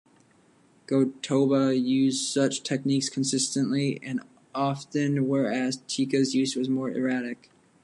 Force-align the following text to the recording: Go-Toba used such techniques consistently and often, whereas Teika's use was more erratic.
Go-Toba 0.87 1.77
used 1.77 2.25
such 2.27 2.63
techniques 2.63 3.07
consistently 3.07 3.99
and 4.01 4.21
often, 4.55 5.27
whereas 5.27 5.77
Teika's 5.87 6.33
use 6.33 6.55
was 6.55 6.67
more 6.67 6.89
erratic. 6.89 7.51